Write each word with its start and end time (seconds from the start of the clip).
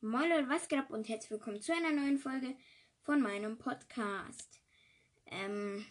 Moin 0.00 0.28
Leute, 0.28 0.48
was 0.48 0.68
geht 0.68 0.78
ab 0.78 0.90
und 0.90 1.08
herzlich 1.08 1.32
willkommen 1.32 1.60
zu 1.60 1.72
einer 1.72 1.90
neuen 1.90 2.18
Folge 2.18 2.54
von 3.02 3.20
meinem 3.20 3.58
Podcast. 3.58 4.60
Ähm, 5.26 5.84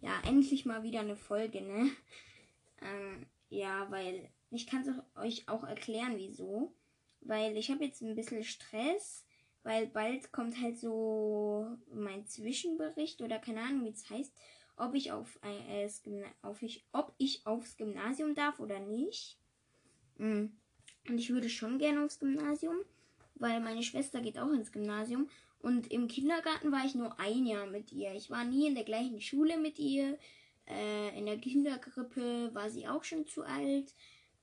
ja, 0.00 0.12
endlich 0.24 0.64
mal 0.64 0.84
wieder 0.84 1.00
eine 1.00 1.16
Folge, 1.16 1.60
ne? 1.60 1.90
Ähm, 2.80 3.26
ja, 3.48 3.90
weil 3.90 4.30
ich 4.52 4.68
kann 4.68 4.82
es 4.82 4.94
euch 5.20 5.48
auch 5.48 5.64
erklären, 5.64 6.16
wieso. 6.16 6.72
Weil 7.20 7.56
ich 7.56 7.68
habe 7.68 7.84
jetzt 7.84 8.00
ein 8.00 8.14
bisschen 8.14 8.44
Stress, 8.44 9.24
weil 9.64 9.88
bald 9.88 10.30
kommt 10.30 10.62
halt 10.62 10.78
so 10.78 11.66
mein 11.92 12.28
Zwischenbericht 12.28 13.22
oder 13.22 13.40
keine 13.40 13.62
Ahnung, 13.62 13.86
wie 13.86 13.90
es 13.90 14.08
heißt, 14.08 14.32
ob 14.76 14.94
ich 14.94 15.10
auf, 15.10 15.40
äh, 15.42 15.88
auf 16.42 16.62
ich, 16.62 16.84
ob 16.92 17.12
ich 17.18 17.44
aufs 17.44 17.76
Gymnasium 17.76 18.36
darf 18.36 18.60
oder 18.60 18.78
nicht. 18.78 19.36
Mm. 20.16 20.44
Und 21.08 21.18
ich 21.18 21.30
würde 21.30 21.48
schon 21.48 21.80
gerne 21.80 22.04
aufs 22.04 22.20
Gymnasium 22.20 22.76
weil 23.38 23.60
meine 23.60 23.82
Schwester 23.82 24.20
geht 24.20 24.38
auch 24.38 24.50
ins 24.52 24.72
Gymnasium. 24.72 25.28
Und 25.60 25.90
im 25.90 26.08
Kindergarten 26.08 26.70
war 26.70 26.84
ich 26.84 26.94
nur 26.94 27.18
ein 27.18 27.46
Jahr 27.46 27.66
mit 27.66 27.92
ihr. 27.92 28.14
Ich 28.14 28.30
war 28.30 28.44
nie 28.44 28.66
in 28.66 28.74
der 28.74 28.84
gleichen 28.84 29.20
Schule 29.20 29.58
mit 29.58 29.78
ihr. 29.78 30.18
Äh, 30.68 31.18
in 31.18 31.26
der 31.26 31.38
Kindergrippe 31.38 32.54
war 32.54 32.70
sie 32.70 32.86
auch 32.86 33.04
schon 33.04 33.26
zu 33.26 33.42
alt. 33.42 33.94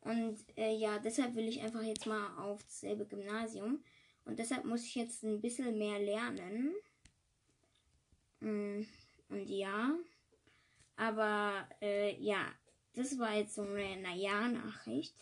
Und 0.01 0.37
äh, 0.57 0.75
ja, 0.75 0.99
deshalb 0.99 1.35
will 1.35 1.47
ich 1.47 1.61
einfach 1.61 1.83
jetzt 1.83 2.05
mal 2.05 2.35
auf 2.37 2.63
dasselbe 2.63 3.05
Gymnasium. 3.05 3.83
Und 4.25 4.39
deshalb 4.39 4.65
muss 4.65 4.83
ich 4.83 4.95
jetzt 4.95 5.23
ein 5.23 5.41
bisschen 5.41 5.77
mehr 5.77 5.99
lernen. 5.99 6.73
Mm, 8.39 8.81
und 9.29 9.49
ja. 9.49 9.95
Aber 10.95 11.67
äh, 11.81 12.15
ja, 12.21 12.45
das 12.95 13.17
war 13.17 13.35
jetzt 13.35 13.55
so 13.55 13.63
eine 13.63 14.01
Naja-Nachricht. 14.01 15.15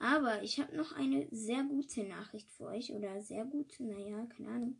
Aber 0.00 0.42
ich 0.42 0.58
habe 0.58 0.74
noch 0.74 0.92
eine 0.92 1.28
sehr 1.30 1.62
gute 1.62 2.04
Nachricht 2.04 2.50
für 2.50 2.64
euch. 2.64 2.90
Oder 2.92 3.20
sehr 3.20 3.44
gute, 3.44 3.84
naja, 3.84 4.26
keine 4.34 4.48
Ahnung. 4.48 4.76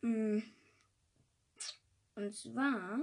Mm. 0.00 0.42
Und 2.16 2.34
zwar, 2.34 2.98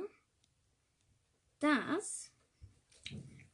dass 1.62 2.32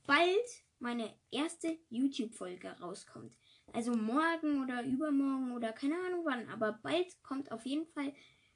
bald 0.08 0.64
meine 0.80 1.14
erste 1.30 1.78
YouTube-Folge 1.90 2.70
rauskommt. 2.80 3.38
Also 3.72 3.96
morgen 3.96 4.64
oder 4.64 4.84
übermorgen 4.84 5.52
oder 5.52 5.72
keine 5.72 6.00
Ahnung 6.00 6.26
wann. 6.26 6.50
Aber 6.50 6.80
bald 6.82 7.22
kommt 7.22 7.52
auf 7.52 7.68
jeden 7.68 7.86
Fall 7.86 8.12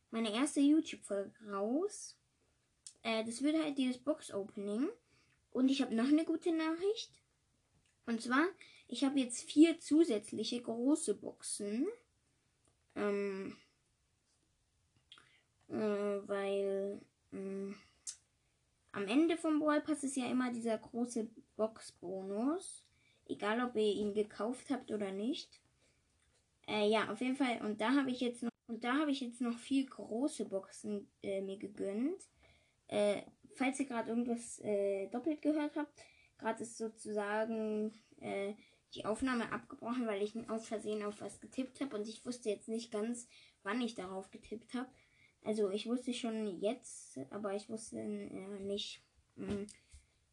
meine 0.10 0.34
erste 0.34 0.62
YouTube-Folge 0.62 1.32
raus. 1.52 2.18
Äh, 3.04 3.24
das 3.24 3.44
wird 3.44 3.56
halt 3.56 3.78
dieses 3.78 4.00
Box-Opening. 4.00 4.90
Und 5.52 5.70
ich 5.70 5.84
habe 5.84 5.94
noch 5.94 6.08
eine 6.08 6.26
gute 6.26 6.52
Nachricht. 6.52 7.12
Und 8.10 8.24
zwar, 8.24 8.48
ich 8.88 9.04
habe 9.04 9.20
jetzt 9.20 9.44
vier 9.44 9.80
zusätzliche 9.80 10.60
große 10.60 11.14
Boxen. 11.14 11.88
Ähm, 12.96 13.56
äh, 15.68 15.76
weil 15.76 17.00
äh, 17.32 17.72
am 18.92 19.08
Ende 19.08 19.38
vom 19.38 19.60
Brawl 19.60 19.82
Pass 19.82 20.04
ist 20.04 20.18
ja 20.18 20.26
immer 20.26 20.52
dieser 20.52 20.80
große 20.80 21.30
Box-Bonus. 21.56 22.84
Egal, 23.28 23.64
ob 23.64 23.76
ihr 23.76 23.94
ihn 23.94 24.16
gekauft 24.16 24.72
habt 24.72 24.90
oder 24.90 25.12
nicht. 25.12 25.62
Äh, 26.68 26.90
ja, 26.90 27.12
auf 27.12 27.22
jeden 27.22 27.36
Fall. 27.36 27.62
Und 27.62 27.80
da 27.80 27.92
habe 27.92 28.10
ich 28.10 28.22
jetzt 28.22 28.42
noch 28.42 28.50
und 28.66 28.84
da 28.84 28.96
habe 28.96 29.12
ich 29.12 29.22
jetzt 29.22 29.42
noch 29.42 29.58
vier 29.58 29.86
große 29.86 30.46
Boxen 30.46 31.08
äh, 31.22 31.42
mir 31.42 31.60
gegönnt. 31.60 32.24
Äh, 32.88 33.22
falls 33.54 33.80
ihr 33.80 33.86
gerade 33.86 34.10
irgendwas 34.10 34.60
äh, 34.62 35.08
doppelt 35.10 35.44
gehört 35.44 35.76
habt, 35.76 36.04
Gerade 36.40 36.64
ist 36.64 36.78
sozusagen 36.78 37.94
äh, 38.22 38.54
die 38.96 39.06
Aufnahme 39.06 39.52
abgebrochen, 39.52 40.08
weil 40.08 40.24
ich 40.24 40.36
aus 40.50 40.68
Versehen 40.68 41.04
auf 41.04 41.22
was 41.22 41.40
getippt 41.40 41.80
habe 41.82 41.96
und 41.96 42.08
ich 42.08 42.26
wusste 42.26 42.50
jetzt 42.50 42.70
nicht 42.70 42.92
ganz, 42.92 43.28
wann 43.64 43.82
ich 43.82 43.96
darauf 43.96 44.32
getippt 44.32 44.74
habe. 44.74 44.90
Also 45.44 45.70
ich 45.70 45.88
wusste 45.88 46.14
schon 46.14 46.60
jetzt, 46.60 47.20
aber 47.30 47.54
ich 47.56 47.70
wusste 47.70 48.00
äh, 48.00 48.60
nicht 48.60 49.02
mh, 49.36 49.66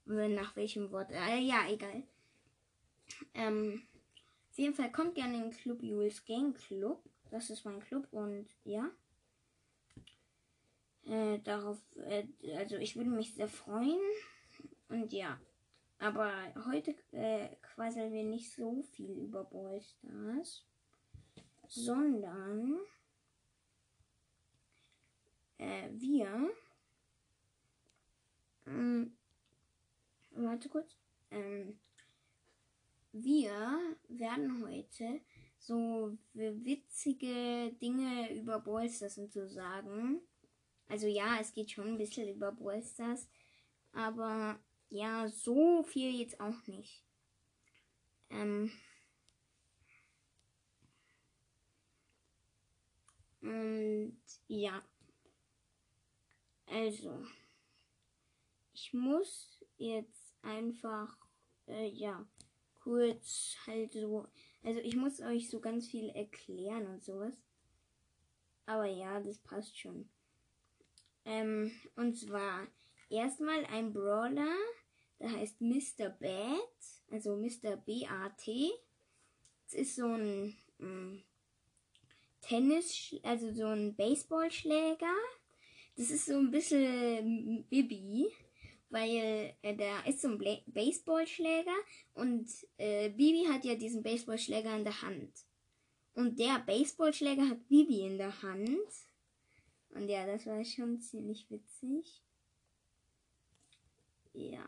hm, 0.07 0.35
nach 0.35 0.57
welchem 0.57 0.91
Wort. 0.91 1.11
Äh, 1.11 1.39
ja, 1.39 1.69
egal. 1.69 2.03
Ähm, 3.35 3.83
auf 4.51 4.59
jeden 4.59 4.75
Fall 4.75 4.91
kommt 4.91 5.15
gerne 5.15 5.35
in 5.35 5.43
den 5.43 5.51
Club 5.51 5.83
Jules 5.83 6.25
Game 6.25 6.55
Club. 6.55 7.03
Das 7.31 7.51
ist 7.51 7.65
mein 7.65 7.81
Club 7.81 8.07
und 8.11 8.47
ja. 8.65 8.91
Äh, 11.05 11.39
darauf, 11.41 11.79
äh, 11.97 12.27
also 12.57 12.77
ich 12.77 12.97
würde 12.97 13.11
mich 13.11 13.35
sehr 13.35 13.49
freuen. 13.49 14.01
Und 14.89 15.13
ja. 15.13 15.39
Aber 15.99 16.31
heute 16.67 16.95
äh, 17.13 17.49
quasseln 17.63 18.13
wir 18.13 18.25
nicht 18.25 18.53
so 18.53 18.83
viel 18.83 19.11
über 19.13 19.45
Ballstars, 19.45 20.67
sondern 21.67 22.79
äh, 25.59 25.89
wir. 25.93 26.51
Ähm, 28.67 29.17
warte 30.31 30.69
kurz. 30.69 30.97
Ähm, 31.31 31.79
wir 33.13 33.97
werden 34.09 34.63
heute 34.67 35.23
so 35.59 36.19
witzige 36.35 37.73
Dinge 37.81 38.35
über 38.35 38.61
Ballstars 38.61 39.17
und 39.17 39.33
so 39.33 39.47
sagen. 39.47 40.21
Also 40.89 41.07
ja, 41.07 41.39
es 41.41 41.53
geht 41.53 41.71
schon 41.71 41.89
ein 41.89 41.99
bisschen 41.99 42.29
über 42.29 42.53
Ballstars, 42.53 43.29
aber 43.93 44.61
ja, 44.97 45.29
so 45.29 45.83
viel 45.83 46.19
jetzt 46.19 46.41
auch 46.41 46.67
nicht. 46.67 47.05
Ähm. 48.31 48.73
Und 53.41 54.19
ja. 54.49 54.83
Also. 56.67 57.25
Ich 58.73 58.93
muss 58.93 59.59
jetzt 59.79 60.35
einfach, 60.43 61.17
äh, 61.67 61.89
ja, 61.89 62.27
kurz 62.83 63.57
halt 63.67 63.93
so. 63.93 64.29
Also 64.63 64.81
ich 64.81 64.97
muss 64.97 65.21
euch 65.21 65.49
so 65.49 65.61
ganz 65.61 65.89
viel 65.89 66.11
erklären 66.11 66.87
und 66.87 67.03
sowas. 67.03 67.35
Aber 68.67 68.87
ja, 68.87 69.21
das 69.21 69.39
passt 69.39 69.79
schon. 69.79 70.09
Ähm, 71.25 71.73
und 71.97 72.17
zwar 72.17 72.67
erstmal 73.09 73.65
ein 73.67 73.93
Brawler, 73.93 74.55
der 75.19 75.33
heißt 75.33 75.61
Mr. 75.61 76.11
Bat, 76.11 77.11
also 77.11 77.37
Mr. 77.37 77.77
B-A-T. 77.77 78.71
Das 79.65 79.75
ist 79.75 79.97
so 79.97 80.07
ein 80.07 80.57
ähm, 80.81 81.23
Tennis, 82.41 83.15
also 83.23 83.53
so 83.53 83.67
ein 83.67 83.95
Baseballschläger. 83.97 85.15
Das 85.97 86.11
ist 86.11 86.27
so 86.27 86.35
ein 86.35 86.51
bisschen 86.51 87.67
Bibi, 87.69 88.27
weil 88.91 89.57
äh, 89.63 89.75
der 89.75 90.07
ist 90.07 90.21
so 90.21 90.29
ein 90.29 90.39
Bla 90.39 90.59
Baseballschläger 90.67 91.75
und 92.15 92.49
äh, 92.77 93.09
Bibi 93.09 93.47
hat 93.49 93.65
ja 93.65 93.75
diesen 93.75 94.03
Baseballschläger 94.03 94.77
in 94.77 94.85
der 94.85 95.03
Hand. 95.03 95.33
Und 96.13 96.39
der 96.39 96.61
Baseballschläger 96.61 97.49
hat 97.49 97.69
Bibi 97.69 98.07
in 98.07 98.19
der 98.19 98.43
Hand. 98.43 98.79
Und 99.91 100.09
ja, 100.09 100.27
das 100.27 100.47
war 100.47 100.65
schon 100.65 101.01
ziemlich 101.01 101.51
witzig. 101.51 102.23
Ja. 104.33 104.67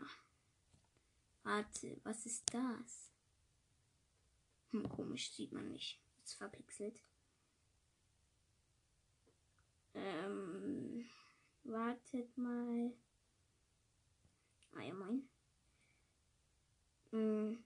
Warte, 1.43 1.99
was 2.03 2.25
ist 2.25 2.53
das? 2.53 3.11
Hm, 4.71 4.87
komisch, 4.89 5.31
sieht 5.31 5.51
man 5.51 5.69
nicht. 5.69 5.99
Ist 6.23 6.35
verpixelt. 6.35 7.01
Ähm, 9.93 11.09
wartet 11.63 12.37
mal. 12.37 12.93
Ah 14.75 14.81
ja, 14.81 14.93
mein. 14.93 15.27
Hm. 17.11 17.63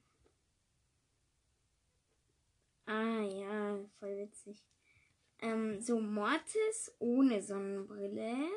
Ah 2.86 3.22
ja, 3.22 3.80
voll 4.00 4.18
witzig. 4.18 4.64
Ähm, 5.40 5.82
so 5.82 6.00
Mortis 6.00 6.96
ohne 7.00 7.42
Sonnenbrille 7.42 8.48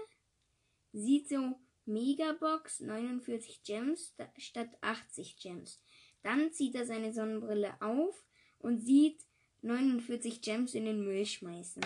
sieht 0.92 1.28
so 1.28 1.58
Megabox 1.86 2.80
49 2.80 3.62
Gems 3.62 4.14
statt 4.38 4.70
80 4.80 5.38
Gems. 5.38 5.80
Dann 6.22 6.52
zieht 6.52 6.74
er 6.74 6.86
seine 6.86 7.12
Sonnenbrille 7.12 7.80
auf 7.80 8.24
und 8.58 8.80
sieht 8.80 9.24
49 9.62 10.42
Gems 10.42 10.74
in 10.74 10.84
den 10.84 11.04
Müll 11.04 11.24
schmeißen. 11.24 11.84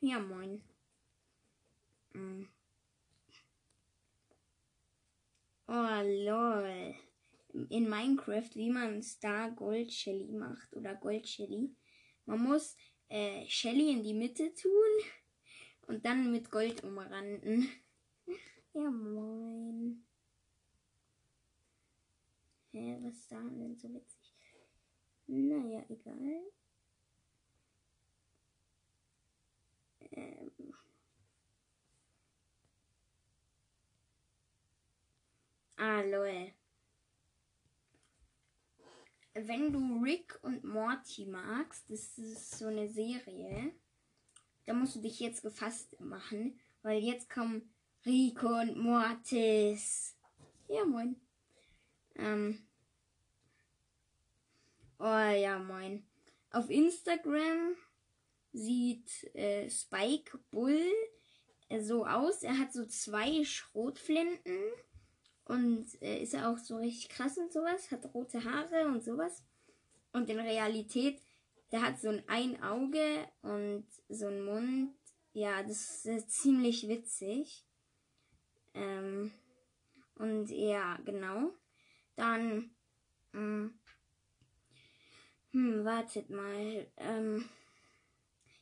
Ja, 0.00 0.18
moin. 0.18 0.62
Mm. 2.12 2.44
Oh, 5.66 6.02
lol. 6.02 6.94
In 7.68 7.88
Minecraft, 7.88 8.50
wie 8.54 8.70
man 8.70 9.02
Star 9.02 9.50
Gold 9.50 9.92
Shelly 9.92 10.32
macht 10.32 10.74
oder 10.74 10.94
Gold 10.94 11.28
Shelly. 11.28 11.74
Man 12.26 12.42
muss 12.42 12.76
äh, 13.08 13.46
Shelly 13.48 13.90
in 13.90 14.02
die 14.02 14.14
Mitte 14.14 14.54
tun 14.54 14.70
und 15.86 16.04
dann 16.04 16.30
mit 16.32 16.50
Gold 16.50 16.82
umranden. 16.84 17.68
Ja, 18.72 18.88
moin. 18.90 20.06
Hä, 22.72 22.98
was 23.02 23.14
ist 23.14 23.32
da 23.32 23.40
denn 23.40 23.76
so 23.76 23.92
witzig? 23.92 24.34
Naja, 25.26 25.84
egal. 25.88 26.52
Ähm. 30.12 30.72
Ah, 35.76 36.02
lol. 36.02 36.52
Wenn 39.34 39.72
du 39.72 40.02
Rick 40.02 40.38
und 40.42 40.62
Morty 40.64 41.26
magst, 41.26 41.90
das 41.90 42.18
ist 42.18 42.58
so 42.58 42.66
eine 42.66 42.88
Serie, 42.88 43.72
dann 44.66 44.78
musst 44.78 44.94
du 44.96 45.00
dich 45.00 45.18
jetzt 45.18 45.42
gefasst 45.42 45.98
machen, 46.00 46.58
weil 46.82 47.02
jetzt 47.02 47.30
kommen 47.30 47.72
Rico 48.06 48.48
und 48.48 48.78
Mortis. 48.78 50.16
Ja, 50.68 50.86
moin. 50.86 51.16
Ähm. 52.16 52.66
Oh 54.98 55.04
ja, 55.04 55.58
moin. 55.58 56.06
Auf 56.50 56.70
Instagram 56.70 57.76
sieht 58.52 59.34
äh, 59.34 59.68
Spike 59.68 60.38
Bull 60.50 60.82
äh, 61.68 61.82
so 61.82 62.06
aus. 62.06 62.42
Er 62.42 62.58
hat 62.58 62.72
so 62.72 62.86
zwei 62.86 63.44
Schrotflinten 63.44 64.58
und 65.44 65.86
äh, 66.00 66.22
ist 66.22 66.34
auch 66.36 66.58
so 66.58 66.78
richtig 66.78 67.10
krass 67.10 67.36
und 67.36 67.52
sowas. 67.52 67.90
Hat 67.90 68.14
rote 68.14 68.42
Haare 68.44 68.86
und 68.86 69.04
sowas. 69.04 69.44
Und 70.12 70.30
in 70.30 70.40
Realität, 70.40 71.20
der 71.70 71.82
hat 71.82 72.00
so 72.00 72.08
ein, 72.08 72.22
ein 72.28 72.62
Auge 72.62 73.28
und 73.42 73.86
so 74.08 74.26
ein 74.26 74.42
Mund. 74.42 74.94
Ja, 75.34 75.62
das 75.62 76.06
ist 76.06 76.30
ziemlich 76.30 76.88
witzig. 76.88 77.66
Ähm, 78.80 79.30
und 80.16 80.50
ja, 80.50 80.98
genau. 81.04 81.52
Dann, 82.16 82.70
ähm, 83.34 83.78
hm, 85.52 85.84
wartet 85.84 86.30
mal. 86.30 86.86
Ähm, 86.96 87.48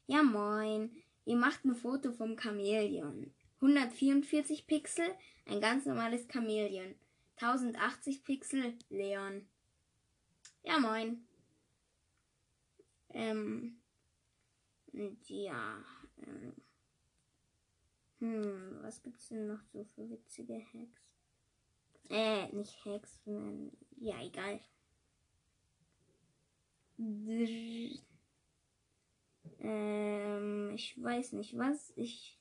ja, 0.06 0.22
moin. 0.22 0.90
Ihr 1.24 1.36
macht 1.36 1.64
ein 1.64 1.74
Foto 1.74 2.12
vom 2.12 2.36
Chamäleon. 2.38 3.32
144 3.60 4.66
Pixel, 4.66 5.06
ein 5.46 5.60
ganz 5.60 5.84
normales 5.86 6.26
Chamäleon. 6.32 6.94
1080 7.36 8.24
Pixel, 8.24 8.76
Leon. 8.88 9.48
Ja, 10.62 10.78
moin. 10.78 11.26
Ähm, 13.10 13.80
ja, 15.26 15.84
ähm, 16.22 16.54
hm, 18.18 18.78
was 18.82 19.02
gibt's 19.02 19.28
denn 19.28 19.46
noch 19.46 19.62
so 19.72 19.84
für 19.84 20.08
witzige 20.10 20.54
Hacks? 20.54 21.02
Äh, 22.10 22.48
nicht 22.52 22.84
Hacks, 22.84 23.22
sondern, 23.24 23.70
ja, 23.96 24.20
egal. 24.22 24.60
Ähm, 29.60 30.72
ich 30.74 31.00
weiß 31.02 31.32
nicht 31.32 31.56
was. 31.56 31.92
Ich 31.96 32.38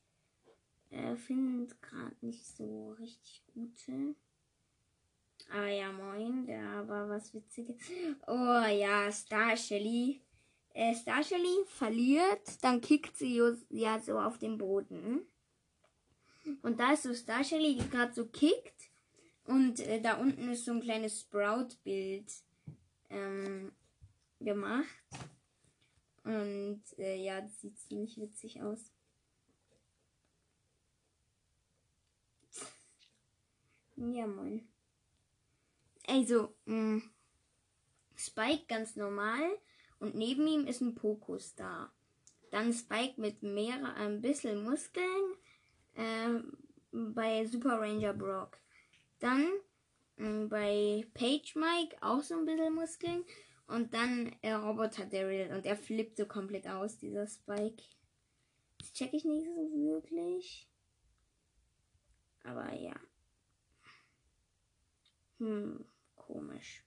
äh, 0.90 1.16
finde 1.16 1.76
gerade 1.82 2.16
nicht 2.22 2.46
so 2.46 2.92
richtig 3.00 3.44
gute. 3.54 4.16
Ah 5.50 5.68
ja, 5.68 5.92
moin, 5.92 6.46
da 6.46 6.88
war 6.88 7.08
was 7.08 7.34
Witziges. 7.34 7.78
Oh 8.28 8.66
ja, 8.66 9.12
Star 9.12 9.56
Shelly. 9.56 10.22
Äh, 10.74 10.94
Star 10.94 11.24
Shelly 11.24 11.66
verliert, 11.68 12.64
dann 12.64 12.82
kickt 12.82 13.16
sie 13.18 13.42
ja 13.70 14.00
so 14.00 14.20
auf 14.20 14.38
den 14.38 14.58
Boden. 14.58 15.26
Und 16.62 16.80
da 16.80 16.94
ist 16.94 17.04
so 17.04 17.14
Star 17.14 17.44
Shelly, 17.44 17.76
die 17.76 17.90
gerade 17.90 18.14
so 18.14 18.26
kickt. 18.26 18.90
Und 19.46 19.80
äh, 19.80 20.02
da 20.02 20.18
unten 20.18 20.50
ist 20.50 20.66
so 20.66 20.72
ein 20.72 20.82
kleines 20.82 21.22
Sprout-Bild 21.22 22.32
ähm, 23.10 23.72
gemacht. 24.40 24.86
Und 26.24 26.84
äh, 26.98 27.16
ja, 27.16 27.42
das 27.42 27.62
sieht 27.62 27.80
ziemlich 27.80 28.18
witzig 28.18 28.62
aus. 28.62 28.92
Ja, 33.96 34.28
moin. 34.28 34.68
Also, 36.06 36.54
mh, 36.66 36.76
mm, 36.76 37.12
Spike 38.16 38.66
ganz 38.68 38.96
normal 38.96 39.58
und 40.00 40.16
neben 40.16 40.46
ihm 40.48 40.68
ist 40.68 40.82
ein 40.82 40.96
Pokustar. 40.96 41.92
Dann 42.52 42.74
Spike 42.74 43.20
mit 43.20 43.44
mehr, 43.44 43.96
ein 43.96 44.22
bisschen 44.22 44.64
Muskeln 44.64 45.36
äh, 45.98 46.42
bei 46.92 47.46
Super 47.46 47.80
Ranger 47.80 48.14
Brock. 48.14 48.58
Dann 49.20 49.48
äh, 50.18 50.46
bei 50.46 51.06
Page 51.14 51.56
Mike 51.56 51.98
auch 52.02 52.22
so 52.22 52.38
ein 52.38 52.46
bisschen 52.46 52.74
Muskeln. 52.74 53.24
Und 53.68 53.94
dann 53.94 54.34
äh, 54.42 54.54
Roboter 54.54 55.06
Daryl. 55.06 55.52
Und 55.54 55.66
er 55.66 55.76
flippt 55.76 56.18
so 56.18 56.26
komplett 56.26 56.68
aus, 56.68 56.98
dieser 56.98 57.28
Spike. 57.28 57.84
Das 58.78 58.94
check 58.94 59.14
ich 59.14 59.26
nicht 59.26 59.46
so 59.46 59.72
wirklich. 59.74 60.70
Aber 62.44 62.74
ja. 62.74 62.96
Hm, 65.40 65.86
komisch. 66.16 66.84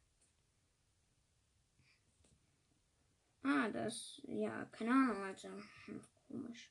Ah, 3.42 3.68
das, 3.68 4.20
ja, 4.24 4.64
keine 4.66 4.90
Ahnung, 4.90 5.22
also, 5.22 5.48
hm, 5.86 6.00
komisch. 6.28 6.70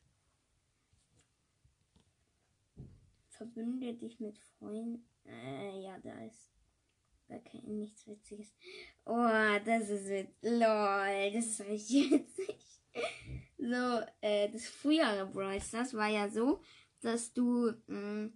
Verbünde 3.40 3.94
dich 3.94 4.20
mit 4.20 4.38
Freunden. 4.38 5.02
Äh, 5.26 5.82
ja, 5.82 5.98
da 6.04 6.26
ist. 6.26 6.52
Da 7.30 7.40
kann 7.40 7.62
nichts 7.78 8.06
Witziges. 8.06 8.54
Oh, 9.06 9.16
das 9.64 9.90
ist 9.90 10.10
witzig. 10.10 10.36
Lol, 10.42 11.32
das 11.34 11.46
ist 11.46 11.62
richtig 11.62 12.12
witzig. 12.12 12.58
So, 13.58 14.02
äh, 14.20 14.50
das 14.50 14.68
frühere 14.68 15.26
Brawl 15.28 15.62
das 15.72 15.94
war 15.94 16.10
ja 16.10 16.28
so, 16.28 16.62
dass 17.00 17.32
du 17.32 17.72
mh, 17.88 17.96
hm, 17.96 18.34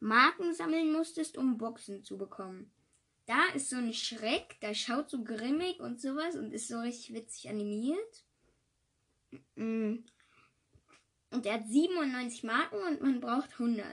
Marken 0.00 0.52
sammeln 0.52 0.90
musstest, 0.90 1.38
um 1.38 1.56
Boxen 1.56 2.02
zu 2.02 2.18
bekommen. 2.18 2.72
Da 3.26 3.50
ist 3.54 3.70
so 3.70 3.76
ein 3.76 3.94
Schreck, 3.94 4.58
der 4.62 4.74
schaut 4.74 5.10
so 5.10 5.22
grimmig 5.22 5.78
und 5.78 6.00
sowas 6.00 6.34
und 6.34 6.52
ist 6.52 6.66
so 6.66 6.80
richtig 6.80 7.14
witzig 7.14 7.48
animiert. 7.48 8.24
Hm. 9.54 10.04
Und 11.30 11.46
er 11.46 11.54
hat 11.54 11.68
97 11.68 12.42
Marken 12.42 12.82
und 12.82 13.00
man 13.00 13.20
braucht 13.20 13.52
100. 13.52 13.86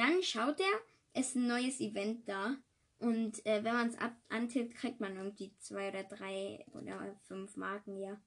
Dann 0.00 0.22
schaut 0.22 0.58
er, 0.58 1.20
ist 1.20 1.36
ein 1.36 1.46
neues 1.46 1.78
Event 1.78 2.26
da. 2.26 2.56
Und 3.00 3.44
äh, 3.44 3.62
wenn 3.62 3.74
man 3.74 3.88
es 3.88 3.96
antippt, 4.30 4.74
kriegt 4.76 4.98
man 4.98 5.14
irgendwie 5.14 5.54
zwei 5.58 5.90
oder 5.90 6.04
drei 6.04 6.64
oder 6.72 7.20
fünf 7.24 7.54
Marken, 7.58 8.00
ja. 8.00 8.18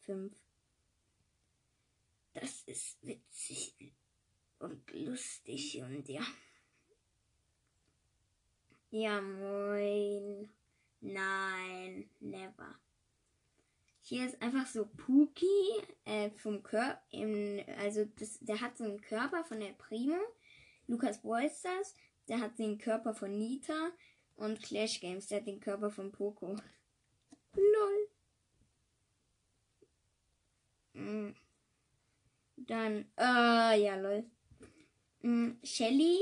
Fünf. 0.00 0.34
Das 2.32 2.62
ist 2.62 3.06
witzig 3.06 3.94
und 4.58 4.90
lustig 4.90 5.80
und 5.80 6.08
ja. 6.08 6.26
Ja, 8.90 9.20
moin. 9.20 10.52
Nein, 11.02 12.10
never. 12.18 12.80
Hier 14.00 14.26
ist 14.26 14.42
einfach 14.42 14.66
so 14.66 14.86
Pookie 14.86 15.86
äh, 16.04 16.30
vom 16.30 16.64
Körper, 16.64 17.00
also 17.78 18.06
das, 18.16 18.40
der 18.40 18.60
hat 18.60 18.76
so 18.76 18.82
einen 18.82 19.00
Körper 19.00 19.44
von 19.44 19.60
der 19.60 19.72
Primo 19.74 20.18
Lukas 20.92 21.22
Boysters, 21.22 21.94
der 22.28 22.38
hat 22.40 22.58
den 22.58 22.76
Körper 22.76 23.14
von 23.14 23.38
Nita. 23.38 23.92
Und 24.36 24.62
Clash 24.62 25.00
Games, 25.00 25.26
der 25.26 25.38
hat 25.38 25.46
den 25.46 25.60
Körper 25.60 25.90
von 25.90 26.12
Poco. 26.12 26.56
Lol. 27.54 28.08
Mm. 30.92 31.34
Dann, 32.56 33.06
äh, 33.16 33.82
ja, 33.82 33.96
lol. 33.96 34.24
Mm, 35.22 35.52
Shelly 35.62 36.20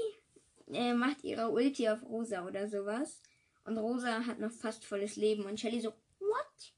äh, 0.69 0.95
macht 0.95 1.25
ihre 1.25 1.51
Ulti 1.51 1.89
auf 1.89 2.03
Rosa 2.05 2.47
oder 2.47 2.69
sowas. 2.69 3.23
Und 3.65 3.77
Rosa 3.77 4.25
hat 4.25 4.39
noch 4.39 4.53
fast 4.53 4.85
volles 4.85 5.17
Leben. 5.17 5.47
Und 5.47 5.59
Shelly 5.59 5.81
so, 5.81 5.93
what? 6.21 6.75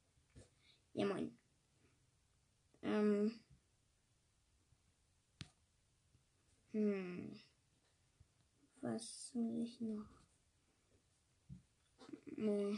Ja, 0.94 1.04
moin. 1.04 1.36
Ähm. 2.82 3.38
Hm. 6.72 7.41
Was 8.82 9.28
soll 9.28 9.62
ich 9.62 9.80
noch? 9.80 10.08
Nee. 12.36 12.76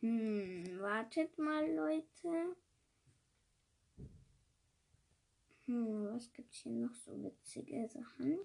Hm, 0.00 0.80
wartet 0.80 1.38
mal, 1.38 1.64
Leute. 1.72 2.56
Hm, 5.66 6.08
was 6.12 6.32
gibt's 6.32 6.58
hier 6.58 6.72
noch 6.72 6.94
so 6.96 7.22
witzige 7.22 7.88
Sachen? 7.88 8.40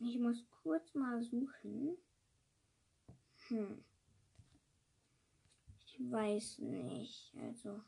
Ich 0.00 0.18
muss 0.18 0.44
kurz 0.62 0.94
mal 0.94 1.22
suchen. 1.22 1.96
Hm. 3.48 3.82
Ich 5.86 5.98
weiß 6.10 6.58
nicht. 6.58 7.34
Also. 7.36 7.82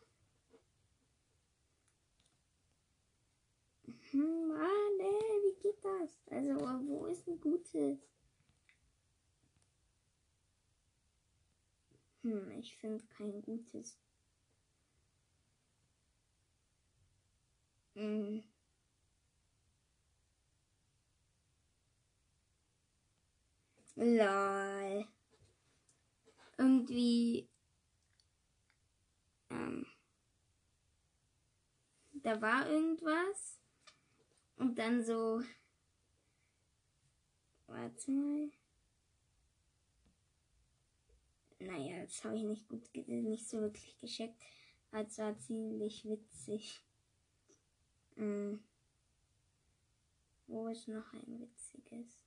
Hm, 4.13 4.47
Mann, 4.49 5.01
ey, 5.01 5.43
wie 5.43 5.61
geht 5.61 5.85
das? 5.85 6.23
Also, 6.31 6.55
wo 6.87 7.07
ist 7.07 7.27
ein 7.27 7.41
gutes? 7.41 7.99
Hm, 12.23 12.51
ich 12.59 12.77
finde 12.79 13.05
kein 13.17 13.43
gutes. 13.43 13.97
Hm. 17.95 18.43
Lol. 23.97 25.07
Irgendwie. 26.59 27.49
Ähm, 29.51 29.87
da 32.23 32.41
war 32.41 32.69
irgendwas. 32.69 33.62
Und 34.63 34.79
dann 34.79 35.03
so. 35.03 35.43
Warte 37.67 38.11
mal. 38.13 38.49
Naja, 41.59 42.03
das 42.03 42.23
habe 42.23 42.37
ich 42.37 42.45
nicht 42.45 42.69
gut, 42.69 42.83
nicht 43.09 43.49
so 43.49 43.61
wirklich 43.61 43.99
gescheckt. 43.99 44.41
Aber 44.93 45.05
es 45.05 45.19
war 45.19 45.37
ziemlich 45.37 46.05
witzig. 46.05 46.87
Hm. 48.15 48.63
Wo 50.47 50.69
ist 50.69 50.87
noch 50.87 51.13
ein 51.13 51.41
witziges? 51.41 52.25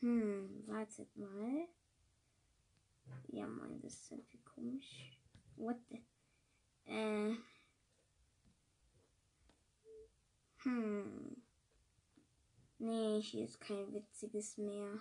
Hm, 0.00 0.66
wartet 0.66 1.14
mal. 1.14 1.68
Ja, 3.28 3.46
mein, 3.46 3.82
das 3.82 4.00
ist 4.00 4.12
irgendwie 4.12 4.38
komisch. 4.38 5.18
What 5.56 5.76
the? 5.90 6.02
Äh. 6.86 7.36
Hm. 10.66 11.36
Nee, 12.78 13.20
hier 13.22 13.44
ist 13.44 13.60
kein 13.60 13.92
witziges 13.94 14.58
mehr. 14.58 15.00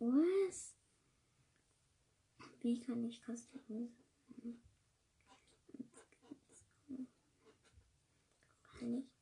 Was? 0.00 0.74
Wie 2.60 2.80
kann 2.80 3.04
ich 3.04 3.22
kostenlos? 3.22 3.92
Kann 8.80 8.94
ich? 8.98 9.14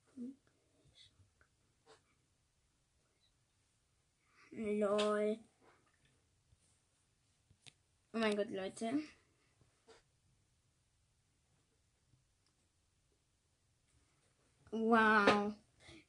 Lol. 4.52 5.38
Oh 8.14 8.18
mein 8.18 8.37
Gott, 8.37 8.49
Leute. 8.49 9.02
Wow. 14.72 15.54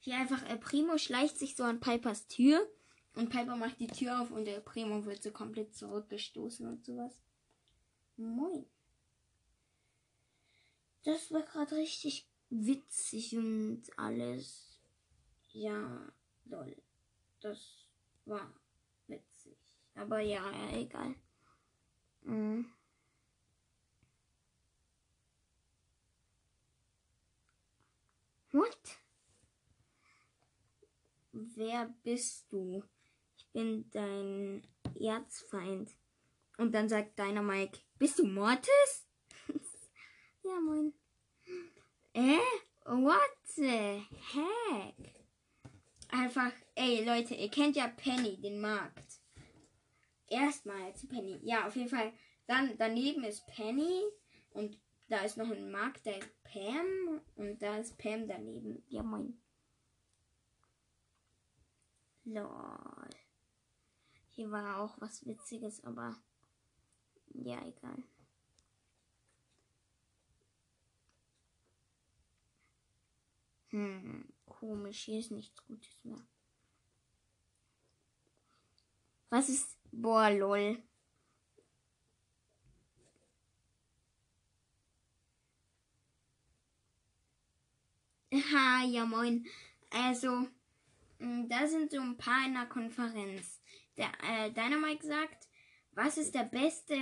Hier 0.00 0.16
einfach, 0.16 0.42
El 0.48 0.58
Primo 0.58 0.98
schleicht 0.98 1.38
sich 1.38 1.54
so 1.54 1.64
an 1.64 1.80
Pipers 1.80 2.26
Tür 2.26 2.66
und 3.14 3.30
Piper 3.30 3.56
macht 3.56 3.78
die 3.78 3.86
Tür 3.86 4.20
auf 4.20 4.30
und 4.30 4.46
der 4.46 4.60
Primo 4.60 5.04
wird 5.04 5.22
so 5.22 5.30
komplett 5.30 5.76
zurückgestoßen 5.76 6.66
und 6.66 6.84
sowas. 6.84 7.22
Moin. 8.16 8.64
Das 11.04 11.30
war 11.30 11.42
gerade 11.42 11.76
richtig 11.76 12.26
witzig 12.48 13.36
und 13.36 13.82
alles. 13.96 14.80
Ja, 15.52 16.10
lol. 16.46 16.74
Das 17.40 17.86
war 18.24 18.50
witzig. 19.06 19.58
Aber 19.94 20.20
ja, 20.20 20.50
ja 20.50 20.78
egal. 20.78 21.14
Mhm. 22.22 22.72
What? 28.54 29.00
Wer 31.32 31.92
bist 32.04 32.52
du? 32.52 32.84
Ich 33.36 33.48
bin 33.48 33.90
dein 33.90 34.64
Erzfeind. 34.96 35.90
Und 36.56 36.72
dann 36.72 36.88
sagt 36.88 37.18
deiner 37.18 37.42
Mike, 37.42 37.80
bist 37.98 38.20
du 38.20 38.24
Mortis? 38.24 39.08
ja, 40.44 40.60
moin. 40.60 40.94
Äh? 42.12 42.38
What 42.84 43.36
the 43.56 44.06
heck? 44.32 45.24
Einfach, 46.10 46.52
ey 46.76 47.04
Leute, 47.04 47.34
ihr 47.34 47.50
kennt 47.50 47.74
ja 47.74 47.88
Penny, 47.88 48.40
den 48.40 48.60
Markt. 48.60 49.20
Erstmal 50.28 50.94
zu 50.94 51.08
Penny. 51.08 51.40
Ja, 51.42 51.66
auf 51.66 51.74
jeden 51.74 51.88
Fall. 51.88 52.12
Dann 52.46 52.78
daneben 52.78 53.24
ist 53.24 53.48
Penny 53.48 54.04
und 54.50 54.78
da 55.08 55.18
ist 55.20 55.36
noch 55.36 55.50
ein 55.50 55.70
Markt, 55.70 56.06
der 56.06 56.18
ist 56.18 56.44
Pam 56.44 57.20
und 57.36 57.60
da 57.60 57.78
ist 57.78 57.98
Pam 57.98 58.26
daneben. 58.26 58.82
Ja, 58.88 59.02
moin. 59.02 59.40
Lol. 62.24 63.10
Hier 64.30 64.50
war 64.50 64.78
auch 64.78 65.00
was 65.00 65.26
Witziges, 65.26 65.84
aber 65.84 66.16
ja, 67.34 67.64
egal. 67.66 68.02
Hm, 73.70 74.32
komisch, 74.46 75.04
hier 75.04 75.18
ist 75.18 75.30
nichts 75.32 75.64
Gutes 75.66 76.04
mehr. 76.04 76.24
Was 79.30 79.48
ist. 79.48 79.76
Boah, 79.90 80.30
lol. 80.30 80.80
Ha, 88.34 88.82
ja 88.84 89.04
moin. 89.06 89.46
Also, 89.90 90.48
mm, 91.18 91.48
da 91.48 91.66
sind 91.68 91.92
so 91.92 92.00
ein 92.00 92.16
paar 92.16 92.46
in 92.46 92.54
der 92.54 92.66
Konferenz. 92.66 93.60
Der 93.96 94.10
äh, 94.22 94.50
Dynamite 94.50 95.06
sagt, 95.06 95.48
was 95.92 96.18
ist 96.18 96.34
der 96.34 96.44
beste, 96.44 96.96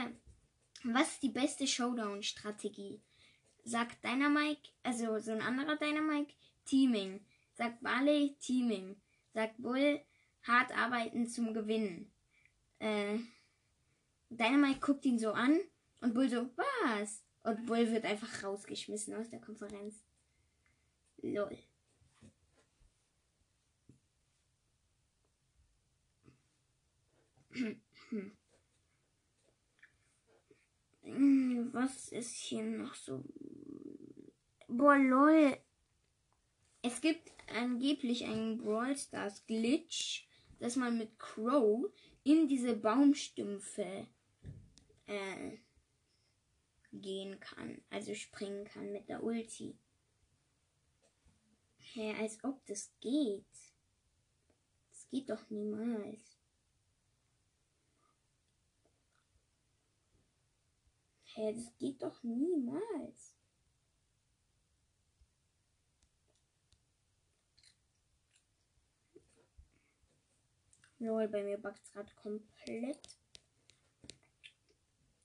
was 0.85 1.13
ist 1.13 1.23
die 1.23 1.31
beste 1.31 1.67
Showdown-Strategie? 1.67 3.01
Sagt 3.65 4.05
Dynamite, 4.05 4.71
also 4.83 5.19
so 5.21 5.33
ein 5.33 5.41
anderer 5.41 5.77
Dynamite, 5.77 6.35
Teaming. 6.67 7.25
Sagt 7.55 7.83
Barley, 7.83 8.37
Teaming. 8.41 9.01
Sagt 9.33 9.57
Bull, 9.57 10.01
hart 10.43 10.77
arbeiten 10.77 11.27
zum 11.29 11.55
Gewinnen. 11.55 12.13
Äh, 12.79 13.21
Dynamite 14.29 14.81
guckt 14.81 15.07
ihn 15.07 15.19
so 15.19 15.33
an 15.33 15.59
und 16.01 16.13
Bull 16.13 16.29
so, 16.29 16.51
was? 16.57 17.23
Und 17.45 17.65
Bull 17.65 17.91
wird 17.91 18.05
einfach 18.05 18.43
rausgeschmissen 18.43 19.15
aus 19.15 19.31
der 19.31 19.41
Konferenz. 19.41 20.05
Lol. 21.23 21.57
Was 31.73 32.09
ist 32.09 32.35
hier 32.35 32.63
noch 32.63 32.95
so? 32.95 33.25
Boah, 34.69 34.97
lol. 34.97 35.57
Es 36.83 37.01
gibt 37.01 37.31
angeblich 37.55 38.25
einen 38.25 38.59
Brawl 38.59 38.97
Stars 38.97 39.47
Glitch, 39.47 40.27
dass 40.59 40.77
man 40.77 40.99
mit 40.99 41.19
Crow 41.19 41.93
in 42.25 42.49
diese 42.49 42.75
Baumstümpfe 42.75 44.09
äh, 45.07 45.59
gehen 46.93 47.39
kann. 47.39 47.83
Also 47.91 48.15
springen 48.15 48.65
kann 48.65 48.91
mit 48.93 49.09
der 49.09 49.23
Ulti. 49.23 49.77
Hä, 51.95 52.15
als 52.23 52.43
ob 52.43 52.65
das 52.67 52.91
geht. 53.01 53.75
Das 54.91 55.09
geht 55.11 55.29
doch 55.29 55.51
niemals. 55.51 56.39
Hä, 61.25 61.53
das 61.53 61.77
geht 61.77 62.03
doch 62.03 62.23
niemals. 62.23 63.37
Lol, 70.99 71.29
bei 71.29 71.43
mir 71.43 71.59
backt 71.59 71.85
es 71.85 71.93
gerade 71.93 72.15
komplett. 72.15 73.19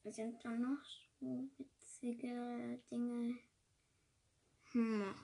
Sind 0.04 0.44
da 0.44 0.50
noch 0.50 0.84
so 1.20 1.50
witzige 1.58 2.82
Dinge? 2.90 3.40
Hm. 4.72 5.16